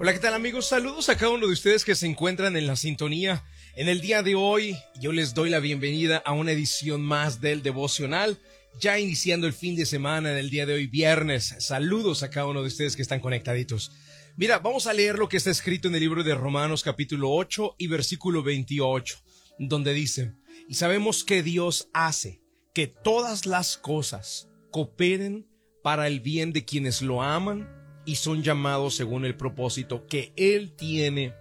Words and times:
Hola, 0.00 0.12
¿qué 0.12 0.20
tal 0.20 0.34
amigos? 0.34 0.68
Saludos 0.68 1.08
a 1.08 1.16
cada 1.16 1.32
uno 1.32 1.48
de 1.48 1.52
ustedes 1.52 1.84
que 1.84 1.96
se 1.96 2.06
encuentran 2.06 2.56
en 2.56 2.68
la 2.68 2.76
sintonía. 2.76 3.44
En 3.74 3.88
el 3.88 4.00
día 4.00 4.22
de 4.22 4.36
hoy 4.36 4.76
yo 5.00 5.10
les 5.10 5.34
doy 5.34 5.50
la 5.50 5.58
bienvenida 5.58 6.18
a 6.18 6.34
una 6.34 6.52
edición 6.52 7.02
más 7.02 7.40
del 7.40 7.64
devocional, 7.64 8.38
ya 8.78 9.00
iniciando 9.00 9.48
el 9.48 9.52
fin 9.52 9.74
de 9.74 9.86
semana 9.86 10.30
en 10.30 10.38
el 10.38 10.50
día 10.50 10.66
de 10.66 10.74
hoy, 10.74 10.86
viernes. 10.86 11.56
Saludos 11.58 12.22
a 12.22 12.30
cada 12.30 12.46
uno 12.46 12.60
de 12.60 12.68
ustedes 12.68 12.94
que 12.94 13.02
están 13.02 13.18
conectaditos. 13.18 13.90
Mira, 14.36 14.60
vamos 14.60 14.86
a 14.86 14.92
leer 14.92 15.18
lo 15.18 15.28
que 15.28 15.36
está 15.36 15.50
escrito 15.50 15.88
en 15.88 15.96
el 15.96 16.00
libro 16.00 16.22
de 16.22 16.36
Romanos 16.36 16.84
capítulo 16.84 17.32
8 17.32 17.74
y 17.76 17.88
versículo 17.88 18.44
28, 18.44 19.18
donde 19.58 19.94
dice, 19.94 20.32
y 20.68 20.74
sabemos 20.74 21.24
que 21.24 21.42
Dios 21.42 21.88
hace 21.92 22.40
que 22.72 22.86
todas 22.86 23.46
las 23.46 23.76
cosas 23.76 24.48
cooperen 24.70 25.48
para 25.82 26.06
el 26.06 26.20
bien 26.20 26.52
de 26.52 26.64
quienes 26.64 27.02
lo 27.02 27.20
aman 27.20 27.68
y 28.08 28.16
son 28.16 28.42
llamados 28.42 28.94
según 28.94 29.26
el 29.26 29.36
propósito 29.36 30.06
que 30.06 30.32
Él 30.34 30.72
tiene 30.74 31.34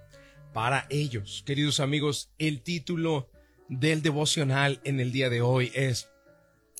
para 0.51 0.85
ellos. 0.89 1.41
Queridos 1.45 1.79
amigos, 1.79 2.29
el 2.39 2.61
título 2.61 3.29
del 3.69 4.01
devocional 4.01 4.81
en 4.83 4.99
el 4.99 5.13
día 5.13 5.29
de 5.29 5.39
hoy 5.39 5.71
es 5.73 6.09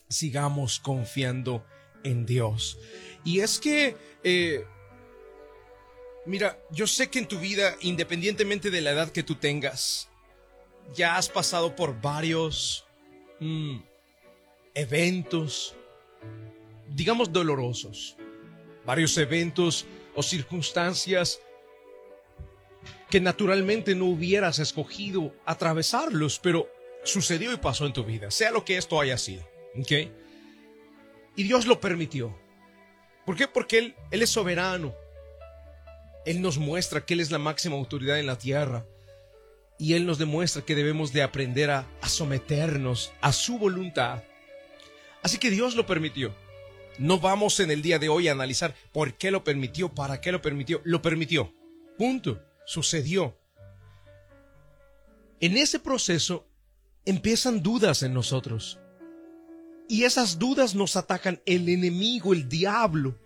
Sigamos 0.10 0.82
confiando 0.82 1.66
en 2.04 2.26
Dios. 2.26 2.78
Y 3.24 3.40
es 3.40 3.60
que, 3.60 3.96
eh, 4.26 4.66
mira, 6.26 6.60
yo 6.70 6.86
sé 6.86 7.10
que 7.10 7.20
en 7.20 7.30
tu 7.30 7.40
vida, 7.40 7.78
independientemente 7.80 8.70
de 8.70 8.82
la 8.82 8.92
edad 8.92 9.14
que 9.14 9.24
tú 9.24 9.36
tengas, 9.36 10.10
ya 10.96 11.16
has 11.16 11.30
pasado 11.30 11.78
por 11.78 12.02
varios 12.02 12.86
mm, 13.40 13.78
eventos, 14.74 15.78
digamos, 16.90 17.32
dolorosos 17.32 18.18
varios 18.88 19.18
eventos 19.18 19.86
o 20.16 20.24
circunstancias 20.24 21.42
que 23.10 23.20
naturalmente 23.20 23.94
no 23.96 24.06
hubieras 24.06 24.60
escogido 24.60 25.36
atravesarlos, 25.46 26.40
pero 26.40 26.72
sucedió 27.04 27.54
y 27.54 27.58
pasó 27.58 27.86
en 27.86 27.92
tu 27.92 28.06
vida, 28.06 28.32
sea 28.32 28.50
lo 28.50 28.64
que 28.64 28.78
esto 28.78 29.00
haya 29.00 29.18
sido. 29.18 29.48
¿Ok? 29.78 29.92
Y 31.36 31.44
Dios 31.44 31.68
lo 31.68 31.82
permitió. 31.82 32.36
¿Por 33.26 33.36
qué? 33.36 33.48
Porque 33.48 33.78
Él, 33.78 33.96
es 34.10 34.30
soberano. 34.30 34.96
Él 36.26 36.42
nos 36.42 36.58
muestra 36.58 37.06
que 37.06 37.14
Él 37.14 37.20
es 37.20 37.30
la 37.30 37.40
máxima 37.40 37.76
autoridad 37.76 38.20
en 38.20 38.26
la 38.26 38.38
tierra. 38.38 38.86
Y 39.78 39.94
Él 39.96 40.06
nos 40.06 40.18
demuestra 40.18 40.64
que 40.64 40.76
debemos 40.76 41.12
de 41.12 41.24
aprender 41.24 41.70
a 41.72 41.86
someternos 42.08 43.12
a 43.20 43.34
su 43.34 43.60
voluntad. 43.60 44.24
Así 45.22 45.38
que 45.38 45.52
Dios 45.52 45.76
lo 45.76 45.86
permitió. 45.86 46.34
No 46.98 47.20
vamos 47.20 47.60
en 47.60 47.70
el 47.70 47.82
día 47.82 48.00
de 48.00 48.10
hoy 48.10 48.28
a 48.28 48.32
analizar 48.32 48.76
por 48.92 49.14
qué 49.14 49.30
lo 49.30 49.44
permitió, 49.44 49.94
para 49.94 50.20
qué 50.20 50.32
lo 50.32 50.42
permitió. 50.42 50.82
Lo 50.84 51.02
permitió. 51.02 51.54
Punto. 51.98 52.42
Sucedió. 52.66 53.38
En 55.40 55.58
ese 55.58 55.80
proceso 55.80 56.48
empiezan 57.06 57.62
dudas 57.62 58.04
en 58.04 58.14
nosotros. 58.14 58.80
Y 59.88 60.04
esas 60.04 60.40
dudas 60.40 60.76
nos 60.76 60.96
atacan 60.96 61.42
el 61.46 61.70
enemigo, 61.70 62.34
el 62.34 62.50
diablo. 62.50 63.18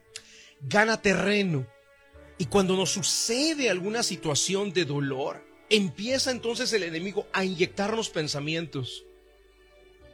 Gana 0.62 1.02
terreno. 1.02 1.66
Y 2.38 2.46
cuando 2.46 2.76
nos 2.76 2.92
sucede 2.92 3.70
alguna 3.70 4.04
situación 4.04 4.74
de 4.74 4.86
dolor, 4.86 5.44
empieza 5.70 6.32
entonces 6.32 6.74
el 6.74 6.84
enemigo 6.84 7.28
a 7.34 7.46
inyectarnos 7.46 8.10
pensamientos. 8.10 9.06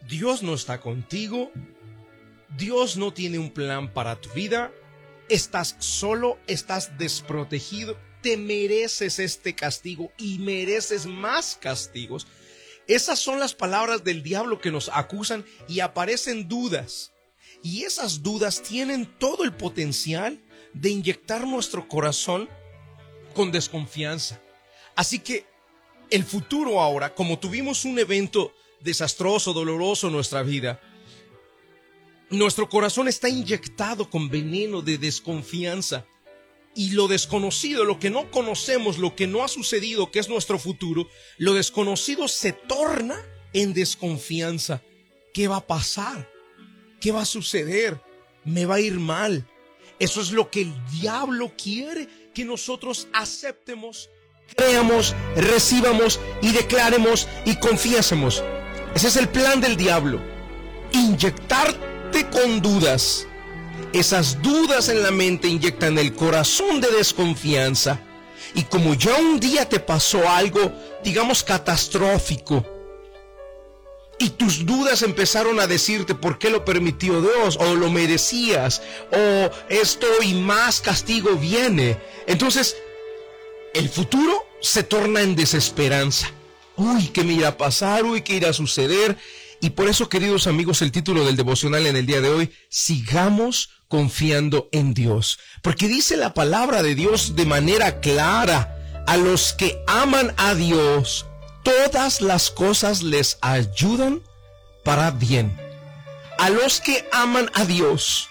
Dios 0.07 0.43
no 0.43 0.53
está 0.53 0.79
contigo, 0.79 1.51
Dios 2.55 2.97
no 2.97 3.13
tiene 3.13 3.39
un 3.39 3.51
plan 3.51 3.93
para 3.93 4.19
tu 4.19 4.29
vida. 4.29 4.71
Estás 5.29 5.75
solo, 5.79 6.39
estás 6.47 6.97
desprotegido. 6.97 7.97
Te 8.21 8.37
mereces 8.37 9.19
este 9.19 9.55
castigo 9.55 10.11
y 10.17 10.39
mereces 10.39 11.05
más 11.05 11.57
castigos. 11.59 12.27
Esas 12.87 13.19
son 13.19 13.39
las 13.39 13.53
palabras 13.53 14.03
del 14.03 14.23
diablo 14.23 14.61
que 14.61 14.71
nos 14.71 14.89
acusan 14.93 15.45
y 15.67 15.81
aparecen 15.81 16.47
dudas. 16.47 17.11
Y 17.61 17.83
esas 17.83 18.23
dudas 18.23 18.61
tienen 18.61 19.05
todo 19.05 19.43
el 19.43 19.53
potencial 19.53 20.41
de 20.73 20.89
inyectar 20.89 21.45
nuestro 21.45 21.87
corazón 21.87 22.47
con 23.33 23.51
desconfianza. 23.51 24.41
Así 24.95 25.19
que 25.19 25.45
el 26.09 26.23
futuro 26.23 26.79
ahora, 26.79 27.13
como 27.13 27.39
tuvimos 27.39 27.83
un 27.83 27.99
evento 27.99 28.53
desastroso, 28.79 29.53
doloroso 29.53 30.07
en 30.07 30.13
nuestra 30.13 30.43
vida, 30.43 30.79
nuestro 32.29 32.67
corazón 32.69 33.07
está 33.07 33.29
inyectado 33.29 34.09
con 34.09 34.29
veneno 34.29 34.81
de 34.81 34.97
desconfianza. 34.97 36.05
Y 36.75 36.91
lo 36.91 37.07
desconocido, 37.07 37.85
lo 37.85 37.99
que 37.99 38.09
no 38.09 38.29
conocemos, 38.29 38.99
lo 38.99 39.15
que 39.15 39.25
no 39.25 39.43
ha 39.43 39.47
sucedido, 39.47 40.11
que 40.11 40.19
es 40.19 40.29
nuestro 40.29 40.59
futuro, 40.59 41.07
lo 41.37 41.53
desconocido 41.53 42.27
se 42.27 42.51
torna 42.53 43.19
en 43.53 43.73
desconfianza. 43.73 44.83
¿Qué 45.33 45.47
va 45.47 45.57
a 45.57 45.67
pasar? 45.67 46.29
¿Qué 46.99 47.11
va 47.11 47.21
a 47.21 47.25
suceder? 47.25 47.99
¿Me 48.43 48.65
va 48.65 48.75
a 48.75 48.79
ir 48.79 48.99
mal? 48.99 49.47
Eso 49.99 50.21
es 50.21 50.31
lo 50.31 50.51
que 50.51 50.61
el 50.61 50.73
diablo 50.91 51.53
quiere 51.57 52.07
que 52.35 52.45
nosotros 52.45 53.07
aceptemos, 53.13 54.11
creamos, 54.55 55.15
recibamos 55.35 56.19
y 56.43 56.51
declaremos 56.51 57.27
y 57.45 57.55
confiésemos. 57.55 58.43
Ese 58.93 59.07
es 59.07 59.17
el 59.17 59.29
plan 59.29 59.59
del 59.59 59.75
diablo. 59.75 60.21
Inyectar 60.91 61.96
con 62.31 62.61
dudas. 62.61 63.27
Esas 63.93 64.41
dudas 64.41 64.89
en 64.89 65.03
la 65.03 65.11
mente 65.11 65.47
inyectan 65.47 65.97
el 65.97 66.13
corazón 66.13 66.81
de 66.81 66.91
desconfianza. 66.91 67.99
Y 68.53 68.63
como 68.63 68.93
ya 68.93 69.15
un 69.15 69.39
día 69.39 69.67
te 69.67 69.79
pasó 69.79 70.27
algo, 70.27 70.71
digamos, 71.03 71.43
catastrófico, 71.43 72.65
y 74.19 74.31
tus 74.31 74.65
dudas 74.65 75.03
empezaron 75.03 75.59
a 75.59 75.67
decirte 75.67 76.15
por 76.15 76.39
qué 76.39 76.49
lo 76.49 76.65
permitió 76.65 77.21
Dios, 77.21 77.57
o 77.59 77.75
lo 77.75 77.91
merecías, 77.91 78.81
o 79.11 79.51
esto 79.69 80.07
y 80.23 80.33
más 80.33 80.81
castigo 80.81 81.35
viene. 81.35 81.99
Entonces, 82.25 82.77
el 83.75 83.89
futuro 83.89 84.43
se 84.59 84.81
torna 84.83 85.21
en 85.21 85.35
desesperanza. 85.35 86.31
Uy, 86.77 87.09
¿qué 87.09 87.23
me 87.23 87.33
irá 87.33 87.49
a 87.49 87.57
pasar? 87.57 88.05
Uy, 88.05 88.21
¿qué 88.21 88.35
irá 88.35 88.49
a 88.49 88.53
suceder? 88.53 89.17
Y 89.59 89.71
por 89.71 89.87
eso, 89.87 90.09
queridos 90.09 90.47
amigos, 90.47 90.81
el 90.81 90.91
título 90.91 91.25
del 91.25 91.35
devocional 91.35 91.87
en 91.87 91.95
el 91.95 92.05
día 92.05 92.21
de 92.21 92.29
hoy, 92.29 92.53
sigamos 92.69 93.69
confiando 93.87 94.69
en 94.71 94.93
Dios. 94.93 95.39
Porque 95.61 95.87
dice 95.87 96.17
la 96.17 96.33
palabra 96.33 96.83
de 96.83 96.93
Dios 96.93 97.35
de 97.35 97.45
manera 97.45 97.99
clara, 97.99 98.73
a 99.07 99.17
los 99.17 99.53
que 99.53 99.81
aman 99.87 100.33
a 100.37 100.53
Dios, 100.53 101.25
todas 101.63 102.21
las 102.21 102.51
cosas 102.51 103.01
les 103.01 103.37
ayudan 103.41 104.21
para 104.83 105.11
bien. 105.11 105.57
A 106.37 106.49
los 106.49 106.81
que 106.81 107.07
aman 107.11 107.49
a 107.55 107.65
Dios, 107.65 108.27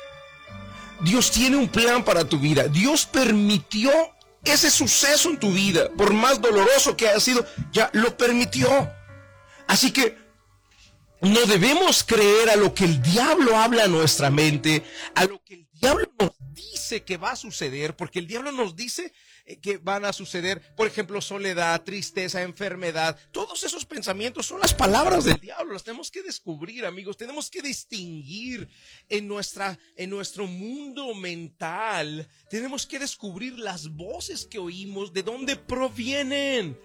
Dios 1.00 1.30
tiene 1.30 1.56
un 1.56 1.68
plan 1.68 2.04
para 2.04 2.24
tu 2.24 2.38
vida. 2.38 2.68
Dios 2.68 3.06
permitió 3.06 3.90
ese 4.44 4.70
suceso 4.70 5.30
en 5.30 5.40
tu 5.40 5.50
vida, 5.50 5.88
por 5.96 6.12
más 6.12 6.40
doloroso 6.40 6.96
que 6.96 7.08
haya 7.08 7.20
sido, 7.20 7.44
ya 7.72 7.90
lo 7.92 8.16
permitió. 8.16 8.68
Así 9.66 9.90
que 9.90 10.25
no 11.32 11.46
debemos 11.46 12.04
creer 12.04 12.50
a 12.50 12.56
lo 12.56 12.74
que 12.74 12.84
el 12.84 13.02
diablo 13.02 13.56
habla 13.56 13.84
a 13.84 13.88
nuestra 13.88 14.30
mente, 14.30 14.82
a 15.14 15.24
lo 15.24 15.42
que 15.42 15.54
el 15.54 15.68
diablo 15.72 16.10
nos 16.18 16.32
dice 16.52 17.04
que 17.04 17.16
va 17.16 17.32
a 17.32 17.36
suceder, 17.36 17.96
porque 17.96 18.18
el 18.18 18.26
diablo 18.26 18.52
nos 18.52 18.76
dice 18.76 19.12
eh, 19.44 19.58
que 19.58 19.78
van 19.78 20.04
a 20.04 20.12
suceder, 20.12 20.74
por 20.76 20.86
ejemplo, 20.86 21.20
soledad, 21.20 21.82
tristeza, 21.82 22.42
enfermedad. 22.42 23.18
Todos 23.32 23.64
esos 23.64 23.84
pensamientos 23.84 24.46
son 24.46 24.60
las 24.60 24.74
palabras 24.74 25.24
del 25.24 25.40
diablo. 25.40 25.72
Las 25.72 25.84
tenemos 25.84 26.10
que 26.10 26.22
descubrir, 26.22 26.86
amigos. 26.86 27.16
Tenemos 27.16 27.50
que 27.50 27.62
distinguir 27.62 28.68
en 29.08 29.28
nuestra, 29.28 29.78
en 29.96 30.10
nuestro 30.10 30.46
mundo 30.46 31.14
mental. 31.14 32.28
Tenemos 32.50 32.86
que 32.86 32.98
descubrir 32.98 33.58
las 33.58 33.88
voces 33.88 34.46
que 34.46 34.58
oímos, 34.58 35.12
de 35.12 35.22
dónde 35.22 35.56
provienen. 35.56 36.78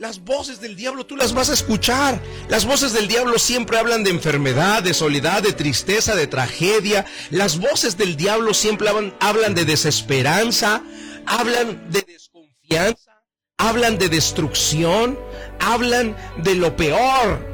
Las 0.00 0.24
voces 0.24 0.62
del 0.62 0.76
diablo 0.76 1.04
tú 1.04 1.14
las 1.14 1.34
vas 1.34 1.50
a 1.50 1.52
escuchar. 1.52 2.22
Las 2.48 2.64
voces 2.64 2.94
del 2.94 3.06
diablo 3.06 3.38
siempre 3.38 3.76
hablan 3.76 4.02
de 4.02 4.08
enfermedad, 4.08 4.82
de 4.82 4.94
soledad, 4.94 5.42
de 5.42 5.52
tristeza, 5.52 6.16
de 6.16 6.26
tragedia. 6.26 7.04
Las 7.28 7.58
voces 7.58 7.98
del 7.98 8.16
diablo 8.16 8.54
siempre 8.54 8.88
hablan, 9.20 9.54
de 9.54 9.66
desesperanza, 9.66 10.82
hablan 11.26 11.90
de 11.90 12.00
desconfianza, 12.00 13.22
hablan 13.58 13.98
de 13.98 14.08
destrucción, 14.08 15.18
hablan 15.58 16.16
de 16.38 16.54
lo 16.54 16.74
peor. 16.76 17.46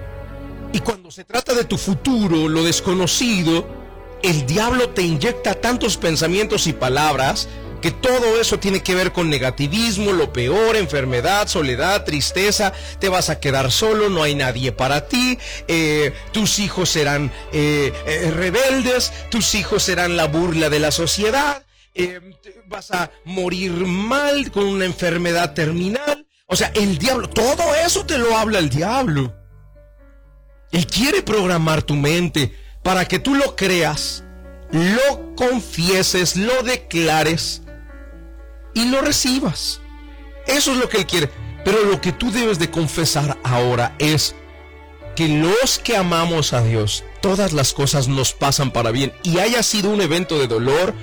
Y 0.73 0.79
cuando 0.79 1.11
se 1.11 1.25
trata 1.25 1.53
de 1.53 1.65
tu 1.65 1.77
futuro, 1.77 2.49
lo 2.49 2.63
desconocido, 2.63 3.67
el 4.23 4.47
diablo 4.47 4.91
te 4.91 5.03
inyecta 5.03 5.55
tantos 5.55 5.97
pensamientos 5.97 6.69
y 6.69 6.73
palabras 6.73 7.49
que 7.81 7.91
todo 7.91 8.41
eso 8.41 8.59
tiene 8.59 8.83
que 8.83 8.95
ver 8.95 9.13
con 9.13 9.31
negativismo, 9.31 10.13
lo 10.13 10.33
peor, 10.33 10.77
enfermedad, 10.77 11.49
soledad, 11.49 12.05
tristeza, 12.05 12.73
te 12.99 13.09
vas 13.09 13.31
a 13.31 13.41
quedar 13.41 13.71
solo, 13.71 14.09
no 14.09 14.23
hay 14.23 14.35
nadie 14.35 14.73
para 14.73 15.09
ti, 15.09 15.39
eh, 15.69 16.13
tus 16.33 16.59
hijos 16.59 16.91
serán 16.91 17.33
eh, 17.53 17.93
eh, 18.07 18.31
rebeldes, 18.31 19.13
tus 19.31 19.55
hijos 19.55 19.83
serán 19.83 20.17
la 20.17 20.27
burla 20.27 20.71
de 20.71 20.81
la 20.81 20.91
sociedad. 20.91 21.65
vas 22.67 22.91
a 22.91 23.11
morir 23.25 23.73
mal 23.73 24.51
con 24.51 24.65
una 24.65 24.85
enfermedad 24.85 25.55
terminal. 25.55 26.27
O 26.47 26.57
sea, 26.57 26.71
el 26.75 26.99
diablo, 26.99 27.29
todo 27.29 27.75
eso 27.75 28.07
te 28.07 28.19
lo 28.19 28.37
habla 28.37 28.59
el 28.59 28.69
diablo. 28.69 29.35
Él 30.73 30.87
quiere 30.87 31.23
programar 31.23 31.83
tu 31.83 31.95
mente 31.95 32.55
para 32.83 33.07
que 33.07 33.19
tú 33.19 33.35
lo 33.35 33.57
creas, 33.57 34.25
lo 34.71 35.35
confieses, 35.35 36.37
lo 36.37 36.63
declares 36.63 37.63
y 38.77 38.85
lo 38.85 39.01
recibas. 39.01 39.81
Eso 40.47 40.73
es 40.73 40.77
lo 40.77 40.89
que 40.89 40.99
Él 40.99 41.07
quiere. 41.07 41.31
Pero 41.65 41.83
lo 41.85 42.01
que 42.01 42.13
tú 42.13 42.31
debes 42.31 42.59
de 42.59 42.71
confesar 42.71 43.39
ahora 43.43 43.97
es 43.99 44.37
que 45.17 45.29
los 45.29 45.79
que 45.79 45.97
amamos 45.97 46.53
a 46.53 46.63
Dios, 46.63 47.03
todas 47.23 47.55
las 47.55 47.73
cosas 47.73 48.07
nos 48.07 48.35
pasan 48.35 48.71
para 48.71 48.91
bien. 48.91 49.15
Y 49.23 49.39
haya 49.39 49.63
sido 49.63 49.89
un 49.89 50.03
evento 50.03 50.39
de 50.39 50.47
dolor, 50.47 50.95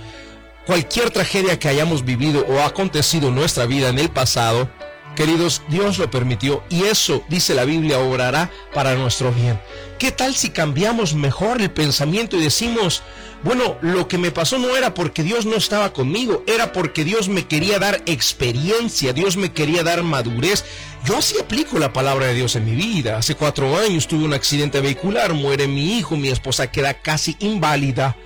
cualquier 0.68 1.10
tragedia 1.10 1.58
que 1.58 1.68
hayamos 1.68 2.06
vivido 2.06 2.46
o 2.48 2.62
acontecido 2.62 3.30
en 3.30 3.36
nuestra 3.36 3.66
vida 3.66 3.90
en 3.90 3.98
el 3.98 4.10
pasado, 4.10 4.70
Queridos, 5.16 5.62
Dios 5.70 6.00
lo 6.00 6.10
permitió 6.10 6.64
y 6.70 6.84
eso, 6.84 7.24
dice 7.30 7.54
la 7.54 7.66
Biblia, 7.66 8.00
obrará 8.00 8.50
para 8.74 8.96
nuestro 8.96 9.32
bien. 9.32 9.60
¿Qué 10.00 10.12
tal 10.12 10.36
si 10.36 10.50
cambiamos 10.50 11.14
mejor 11.14 11.62
el 11.62 11.70
pensamiento 11.70 12.36
y 12.36 12.44
decimos, 12.44 13.04
bueno, 13.44 13.78
lo 13.82 14.08
que 14.08 14.18
me 14.18 14.32
pasó 14.32 14.58
no 14.58 14.76
era 14.76 14.94
porque 14.94 15.22
Dios 15.22 15.46
no 15.46 15.56
estaba 15.56 15.94
conmigo, 15.94 16.44
era 16.48 16.74
porque 16.74 17.04
Dios 17.04 17.30
me 17.30 17.46
quería 17.46 17.78
dar 17.78 18.02
experiencia, 18.08 19.14
Dios 19.14 19.38
me 19.38 19.52
quería 19.52 19.84
dar 19.84 20.02
madurez. 20.02 20.66
Yo 21.06 21.18
así 21.18 21.36
aplico 21.40 21.78
la 21.78 21.94
palabra 21.94 22.28
de 22.28 22.34
Dios 22.34 22.56
en 22.56 22.66
mi 22.66 22.76
vida. 22.76 23.18
Hace 23.18 23.36
cuatro 23.36 23.78
años 23.78 24.08
tuve 24.08 24.26
un 24.26 24.34
accidente 24.34 24.82
vehicular, 24.82 25.34
muere 25.34 25.68
mi 25.68 25.98
hijo, 25.98 26.18
mi 26.18 26.30
esposa 26.30 26.72
queda 26.72 26.96
casi 26.96 27.36
inválida, 27.40 28.18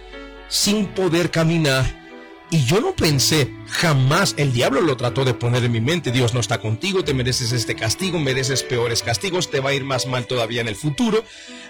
sin 0.48 0.86
poder 0.86 1.32
caminar. 1.32 2.07
Y 2.50 2.64
yo 2.64 2.80
no 2.80 2.96
pensé, 2.96 3.52
jamás, 3.68 4.34
el 4.38 4.54
diablo 4.54 4.80
lo 4.80 4.96
trató 4.96 5.26
de 5.26 5.34
poner 5.34 5.66
en 5.66 5.72
mi 5.74 5.82
mente, 5.82 6.14
Dios 6.14 6.34
no 6.34 6.40
está 6.40 6.60
contigo, 6.60 7.04
te 7.04 7.14
mereces 7.14 7.52
este 7.52 7.76
castigo, 7.76 8.20
mereces 8.20 8.64
peores 8.64 9.04
castigos, 9.04 9.52
te 9.52 9.60
va 9.60 9.72
a 9.72 9.74
ir 9.74 9.84
más 9.84 10.06
mal 10.06 10.28
todavía 10.28 10.62
en 10.62 10.70
el 10.70 10.78
futuro. 10.78 11.26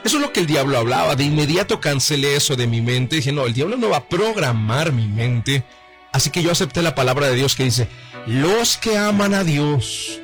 Eso 0.06 0.18
es 0.18 0.22
lo 0.22 0.32
que 0.32 0.42
el 0.42 0.46
diablo 0.46 0.78
hablaba, 0.78 1.16
de 1.16 1.24
inmediato 1.24 1.82
cancelé 1.82 2.36
eso 2.36 2.56
de 2.56 2.68
mi 2.68 2.82
mente, 2.82 3.16
dije, 3.16 3.32
no, 3.32 3.48
el 3.48 3.54
diablo 3.54 3.76
no 3.76 3.90
va 3.90 3.98
a 3.98 4.08
programar 4.08 4.92
mi 4.92 5.08
mente. 5.08 5.64
Así 6.12 6.30
que 6.30 6.44
yo 6.44 6.52
acepté 6.52 6.84
la 6.84 6.94
palabra 6.94 7.28
de 7.28 7.36
Dios 7.36 7.56
que 7.56 7.64
dice, 7.64 7.88
los 8.28 8.78
que 8.78 8.98
aman 8.98 9.34
a 9.34 9.44
Dios, 9.44 10.22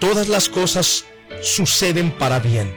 todas 0.00 0.28
las 0.28 0.48
cosas 0.48 1.04
suceden 1.42 2.10
para 2.10 2.40
bien. 2.40 2.74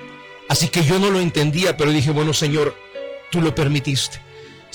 Así 0.47 0.67
que 0.67 0.83
yo 0.83 0.99
no 0.99 1.09
lo 1.09 1.19
entendía, 1.19 1.75
pero 1.75 1.89
dije, 1.89 2.11
bueno 2.11 2.33
Señor, 2.33 2.75
tú 3.31 3.41
lo 3.41 3.55
permitiste. 3.55 4.21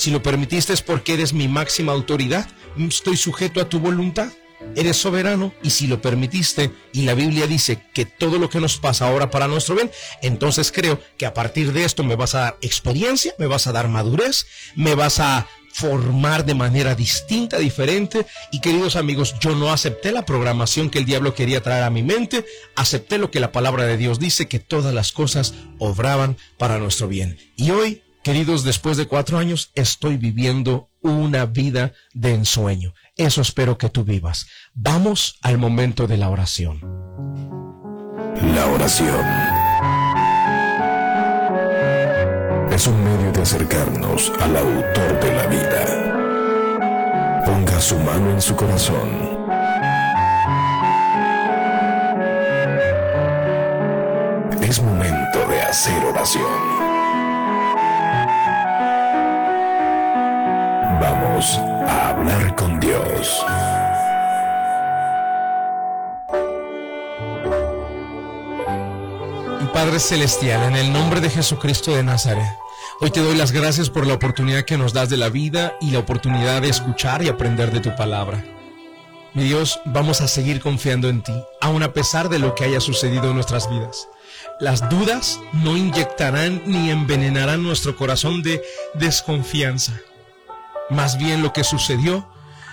Si 0.01 0.11
lo 0.11 0.23
permitiste 0.23 0.73
es 0.73 0.81
porque 0.81 1.13
eres 1.13 1.35
mi 1.35 1.47
máxima 1.47 1.93
autoridad. 1.93 2.49
Estoy 2.79 3.19
sujeto 3.19 3.61
a 3.61 3.69
tu 3.69 3.81
voluntad. 3.81 4.33
Eres 4.75 4.97
soberano 4.97 5.53
y 5.63 5.69
si 5.69 5.89
lo 5.89 6.01
permitiste 6.01 6.71
y 6.95 7.03
la 7.03 7.13
Biblia 7.13 7.47
dice 7.47 7.83
que 7.93 8.07
todo 8.07 8.39
lo 8.39 8.49
que 8.49 8.61
nos 8.61 8.79
pasa 8.79 9.07
ahora 9.07 9.31
para 9.31 9.47
nuestro 9.47 9.75
bien, 9.75 9.91
entonces 10.23 10.73
creo 10.73 10.99
que 11.19 11.27
a 11.27 11.35
partir 11.35 11.75
de 11.75 11.85
esto 11.85 12.03
me 12.03 12.17
vas 12.17 12.35
a 12.35 12.41
dar 12.41 12.59
experiencia, 12.63 13.35
me 13.39 13.47
vas 13.47 13.67
a 13.67 13.73
dar 13.73 13.89
madurez, 13.89 14.47
me 14.75 14.95
vas 14.95 15.21
a 15.21 15.47
formar 15.71 16.47
de 16.47 16.55
manera 16.55 16.95
distinta, 16.95 17.59
diferente. 17.59 18.25
Y 18.53 18.61
queridos 18.61 18.97
amigos, 18.97 19.35
yo 19.39 19.55
no 19.55 19.71
acepté 19.71 20.13
la 20.13 20.25
programación 20.25 20.89
que 20.89 20.99
el 21.01 21.05
diablo 21.05 21.35
quería 21.35 21.63
traer 21.63 21.85
a 21.85 21.91
mi 21.91 22.03
mente, 22.03 22.47
acepté 22.75 23.19
lo 23.19 23.31
que 23.31 23.41
la 23.41 23.53
palabra 23.53 23.85
de 23.85 23.99
Dios 23.99 24.19
dice, 24.19 24.49
que 24.49 24.61
todas 24.61 24.95
las 24.95 25.13
cosas 25.13 25.53
obraban 25.79 26.39
para 26.57 26.79
nuestro 26.79 27.07
bien. 27.07 27.39
Y 27.55 27.71
hoy 27.71 28.03
Queridos, 28.23 28.65
después 28.65 28.99
de 28.99 29.07
cuatro 29.07 29.39
años 29.39 29.71
estoy 29.75 30.19
viviendo 30.19 30.91
una 31.01 31.47
vida 31.47 31.95
de 32.13 32.35
ensueño. 32.35 32.93
Eso 33.17 33.41
espero 33.41 33.79
que 33.79 33.89
tú 33.89 34.05
vivas. 34.05 34.47
Vamos 34.75 35.39
al 35.41 35.57
momento 35.57 36.07
de 36.07 36.19
la 36.19 36.29
oración. 36.29 36.81
La 38.55 38.67
oración 38.67 39.25
es 42.71 42.87
un 42.87 43.03
medio 43.03 43.33
de 43.33 43.41
acercarnos 43.41 44.31
al 44.39 44.55
autor 44.55 45.21
de 45.21 45.35
la 45.35 45.47
vida. 45.47 47.43
Ponga 47.47 47.81
su 47.81 47.99
mano 48.01 48.33
en 48.33 48.41
su 48.43 48.55
corazón. 48.55 49.31
Es 54.61 54.83
momento 54.83 55.47
de 55.49 55.63
hacer 55.63 56.05
oración. 56.05 56.90
A 61.43 62.11
hablar 62.11 62.55
con 62.55 62.79
Dios. 62.81 63.43
Padre 69.73 70.01
Celestial, 70.01 70.63
en 70.65 70.77
el 70.77 70.93
nombre 70.93 71.23
de 71.23 71.31
Jesucristo 71.31 71.97
de 71.97 72.03
Nazaret, 72.03 72.45
hoy 73.01 73.11
te 73.11 73.21
doy 73.21 73.35
las 73.37 73.53
gracias 73.53 73.89
por 73.89 74.07
la 74.07 74.13
oportunidad 74.13 74.67
que 74.67 74.77
nos 74.77 74.93
das 74.93 75.09
de 75.09 75.17
la 75.17 75.31
vida 75.31 75.73
y 75.81 75.93
la 75.93 76.01
oportunidad 76.01 76.61
de 76.61 76.69
escuchar 76.69 77.23
y 77.23 77.29
aprender 77.29 77.73
de 77.73 77.81
tu 77.81 77.97
palabra. 77.97 78.45
Mi 79.33 79.45
Dios, 79.45 79.81
vamos 79.87 80.21
a 80.21 80.29
seguir 80.29 80.61
confiando 80.61 81.09
en 81.09 81.23
ti, 81.23 81.33
aun 81.63 81.83
a 81.83 81.95
pesar 81.95 82.29
de 82.29 82.39
lo 82.39 82.55
que 82.55 82.65
haya 82.65 82.81
sucedido 82.81 83.31
en 83.31 83.37
nuestras 83.37 83.71
vidas. 83.71 84.09
Las 84.59 84.91
dudas 84.91 85.41
no 85.55 85.75
inyectarán 85.75 86.61
ni 86.67 86.91
envenenarán 86.91 87.63
nuestro 87.63 87.97
corazón 87.97 88.43
de 88.43 88.61
desconfianza. 88.93 89.95
Más 90.91 91.19
bien 91.19 91.43
lo 91.43 91.53
que 91.53 91.63
sucedió, 91.63 92.27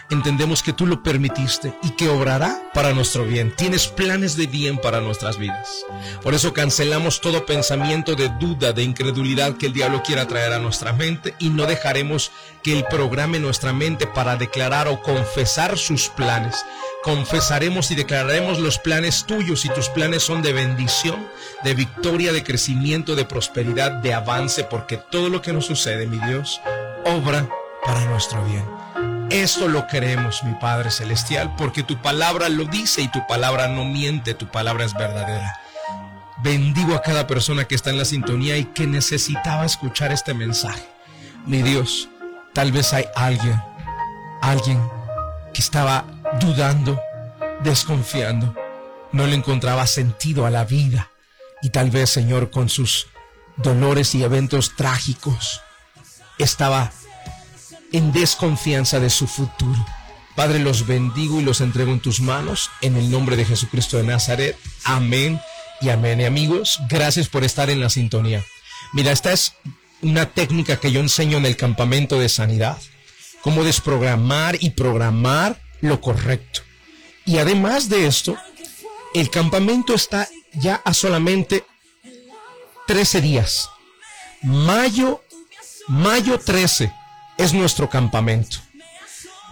entendemos 0.09 0.63
que 0.63 0.73
tú 0.73 0.85
lo 0.85 1.03
permitiste 1.03 1.73
y 1.83 1.91
que 1.91 2.09
obrará 2.09 2.71
para 2.73 2.93
nuestro 2.93 3.25
bien. 3.25 3.53
Tienes 3.55 3.87
planes 3.87 4.35
de 4.37 4.47
bien 4.47 4.77
para 4.79 5.01
nuestras 5.01 5.37
vidas. 5.37 5.85
Por 6.23 6.33
eso 6.33 6.53
cancelamos 6.53 7.21
todo 7.21 7.45
pensamiento 7.45 8.15
de 8.15 8.29
duda, 8.39 8.73
de 8.73 8.83
incredulidad 8.83 9.57
que 9.57 9.67
el 9.67 9.73
diablo 9.73 10.01
quiera 10.03 10.27
traer 10.27 10.53
a 10.53 10.59
nuestra 10.59 10.93
mente 10.93 11.35
y 11.39 11.49
no 11.49 11.65
dejaremos 11.65 12.31
que 12.63 12.73
él 12.73 12.85
programe 12.89 13.39
nuestra 13.39 13.73
mente 13.73 14.07
para 14.07 14.35
declarar 14.35 14.87
o 14.87 15.01
confesar 15.01 15.77
sus 15.77 16.09
planes. 16.09 16.55
Confesaremos 17.03 17.91
y 17.91 17.95
declararemos 17.95 18.59
los 18.59 18.79
planes 18.79 19.25
tuyos 19.25 19.63
y 19.65 19.69
tus 19.69 19.89
planes 19.89 20.23
son 20.23 20.41
de 20.41 20.53
bendición, 20.53 21.27
de 21.63 21.73
victoria, 21.73 22.33
de 22.33 22.43
crecimiento, 22.43 23.15
de 23.15 23.25
prosperidad, 23.25 23.91
de 23.91 24.13
avance, 24.13 24.63
porque 24.63 24.97
todo 24.97 25.29
lo 25.29 25.41
que 25.41 25.53
nos 25.53 25.65
sucede, 25.65 26.07
mi 26.07 26.17
Dios, 26.17 26.59
obra 27.05 27.47
para 27.87 28.05
nuestro 28.05 28.43
bien. 28.43 28.65
Esto 29.31 29.69
lo 29.69 29.87
queremos, 29.87 30.43
mi 30.43 30.53
Padre 30.55 30.91
Celestial, 30.91 31.55
porque 31.57 31.83
tu 31.83 32.01
palabra 32.01 32.49
lo 32.49 32.65
dice 32.65 33.01
y 33.01 33.07
tu 33.07 33.25
palabra 33.27 33.69
no 33.69 33.85
miente, 33.85 34.33
tu 34.33 34.47
palabra 34.47 34.83
es 34.83 34.93
verdadera. 34.93 35.57
Bendigo 36.43 36.95
a 36.95 37.01
cada 37.01 37.27
persona 37.27 37.63
que 37.63 37.75
está 37.75 37.89
en 37.89 37.97
la 37.97 38.05
sintonía 38.05 38.57
y 38.57 38.65
que 38.65 38.87
necesitaba 38.87 39.65
escuchar 39.65 40.11
este 40.11 40.33
mensaje. 40.33 40.85
Mi 41.45 41.61
Dios, 41.61 42.09
tal 42.53 42.73
vez 42.73 42.93
hay 42.93 43.05
alguien, 43.15 43.59
alguien 44.41 44.81
que 45.53 45.61
estaba 45.61 46.03
dudando, 46.41 47.01
desconfiando, 47.63 48.53
no 49.13 49.25
le 49.27 49.35
encontraba 49.35 49.87
sentido 49.87 50.45
a 50.45 50.49
la 50.49 50.65
vida 50.65 51.09
y 51.61 51.69
tal 51.69 51.89
vez, 51.89 52.09
Señor, 52.09 52.51
con 52.51 52.67
sus 52.67 53.07
dolores 53.55 54.13
y 54.13 54.23
eventos 54.23 54.75
trágicos, 54.75 55.61
estaba 56.37 56.91
en 57.91 58.11
desconfianza 58.11 58.99
de 58.99 59.09
su 59.09 59.27
futuro. 59.27 59.85
Padre, 60.35 60.59
los 60.59 60.85
bendigo 60.85 61.39
y 61.39 61.43
los 61.43 61.61
entrego 61.61 61.91
en 61.91 61.99
tus 61.99 62.21
manos, 62.21 62.69
en 62.81 62.95
el 62.95 63.09
nombre 63.09 63.35
de 63.35 63.45
Jesucristo 63.45 63.97
de 63.97 64.03
Nazaret. 64.03 64.57
Amén 64.83 65.41
y 65.81 65.89
amén. 65.89 66.21
Y 66.21 66.25
amigos, 66.25 66.79
gracias 66.89 67.27
por 67.27 67.43
estar 67.43 67.69
en 67.69 67.81
la 67.81 67.89
sintonía. 67.89 68.43
Mira, 68.93 69.11
esta 69.11 69.33
es 69.33 69.53
una 70.01 70.27
técnica 70.27 70.79
que 70.79 70.91
yo 70.91 70.99
enseño 70.99 71.37
en 71.37 71.45
el 71.45 71.57
campamento 71.57 72.19
de 72.19 72.29
sanidad. 72.29 72.77
Cómo 73.41 73.63
desprogramar 73.63 74.57
y 74.59 74.71
programar 74.71 75.59
lo 75.81 76.01
correcto. 76.01 76.61
Y 77.25 77.39
además 77.39 77.89
de 77.89 78.07
esto, 78.07 78.37
el 79.15 79.29
campamento 79.29 79.95
está 79.95 80.29
ya 80.53 80.75
a 80.85 80.93
solamente 80.93 81.65
13 82.85 83.21
días. 83.21 83.69
Mayo, 84.43 85.23
mayo 85.87 86.39
13 86.39 86.93
es 87.37 87.53
nuestro 87.53 87.89
campamento. 87.89 88.57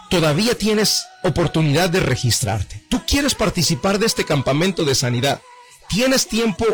Todavía 0.09 0.57
tienes 0.57 1.05
oportunidad 1.23 1.89
de 1.89 1.99
registrarte. 1.99 2.83
Tú 2.89 3.03
quieres 3.05 3.35
participar 3.35 3.99
de 3.99 4.05
este 4.05 4.23
campamento 4.23 4.85
de 4.85 4.95
sanidad. 4.95 5.41
Tienes 5.89 6.27
tiempo 6.27 6.65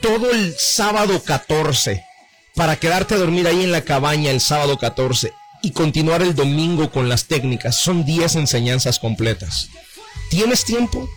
todo 0.00 0.30
el 0.30 0.54
sábado 0.58 1.22
14 1.22 2.04
para 2.54 2.76
quedarte 2.76 3.14
a 3.14 3.18
dormir 3.18 3.46
ahí 3.46 3.62
en 3.62 3.72
la 3.72 3.82
cabaña 3.82 4.30
el 4.30 4.40
sábado 4.40 4.78
14 4.78 5.32
y 5.62 5.72
continuar 5.72 6.22
el 6.22 6.34
domingo 6.34 6.90
con 6.90 7.08
las 7.08 7.26
técnicas. 7.26 7.76
Son 7.76 8.04
10 8.04 8.36
enseñanzas 8.36 8.98
completas. 8.98 9.68
¿Tienes 10.30 10.64
tiempo? 10.64 11.08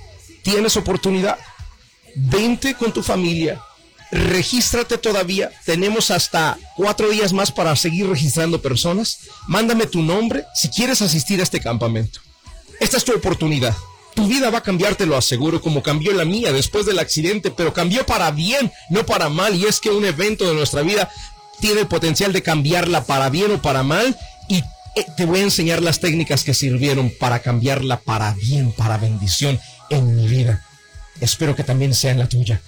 ¿Tienes 0.43 0.77
oportunidad? 0.77 1.38
Vente 2.15 2.75
con 2.75 2.91
tu 2.91 3.01
familia 3.01 3.62
regístrate 4.13 4.98
todavía. 4.98 5.51
Tenemos 5.65 6.12
hasta 6.12 6.58
cuatro 6.75 7.10
días 7.10 7.34
más 7.34 7.51
para 7.51 7.75
seguir 7.75 8.08
registrando 8.08 8.62
personas. 8.62 9.20
Mándame 9.48 9.88
tu 9.88 10.01
nombre 10.01 10.46
si 10.53 10.70
quieres 10.70 11.01
asistir 11.01 11.39
a 11.39 11.43
este 11.43 11.60
campamento. 11.60 12.20
Esta 12.79 12.98
es 12.98 13.03
tu 13.03 13.13
oportunidad. 13.13 13.75
Tu 14.13 14.27
vida 14.27 14.51
va 14.51 14.60
a 14.60 14.63
cambiar, 14.63 14.96
te 14.96 15.08
lo 15.08 15.17
aseguro, 15.17 15.62
como 15.62 15.82
cambió 15.82 16.13
la 16.13 16.25
mía 16.25 16.51
después 16.51 16.86
del 16.86 17.00
accidente, 17.00 17.50
pero 17.50 17.74
cambió 17.74 18.05
para 18.05 18.29
bien, 18.29 18.72
no 18.89 19.05
para 19.05 19.29
mal. 19.29 19.55
Y 19.55 19.65
es 19.65 19.79
que 19.79 19.89
un 19.89 20.05
evento 20.05 20.48
de 20.48 20.53
nuestra 20.53 20.84
vida 20.84 21.10
tiene 21.60 21.82
el 21.82 21.88
potencial 21.88 22.32
de 22.32 22.43
cambiarla 22.43 23.05
para 23.05 23.29
bien 23.29 23.51
o 23.51 23.62
para 23.62 23.82
mal. 23.82 24.15
Y 24.48 24.58
eh, 24.58 25.05
te 25.17 25.25
voy 25.25 25.39
a 25.39 25.43
enseñar 25.43 25.82
las 25.82 26.00
técnicas 26.00 26.43
que 26.43 26.53
sirvieron 26.53 27.12
para 27.20 27.39
cambiarla 27.39 28.01
para 28.01 28.34
bien, 28.36 28.72
para 28.72 28.98
bendición 28.98 29.60
en 29.89 30.15
mi 30.15 30.27
vida. 30.27 30.63
Espero 31.20 31.55
que 31.55 31.63
también 31.63 31.96
sea 31.96 32.12
en 32.12 32.20
la 32.20 32.29
tuya. 32.29 32.62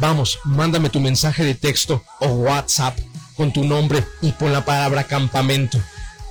Vamos, 0.00 0.38
mándame 0.44 0.88
tu 0.88 0.98
mensaje 0.98 1.44
de 1.44 1.54
texto 1.54 2.02
o 2.20 2.28
WhatsApp 2.28 2.98
con 3.36 3.52
tu 3.52 3.64
nombre 3.64 4.02
y 4.22 4.32
pon 4.32 4.50
la 4.52 4.64
palabra 4.64 5.04
campamento. 5.04 5.78